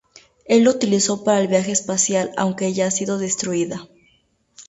[0.45, 3.87] Él lo utilizó para el viaje espacial, aunque ya ha sido destruida.